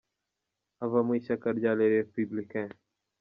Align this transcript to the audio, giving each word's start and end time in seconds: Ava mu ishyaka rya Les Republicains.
Ava 0.83 0.99
mu 1.05 1.11
ishyaka 1.19 1.47
rya 1.57 1.71
Les 1.79 1.91
Republicains. 1.97 2.75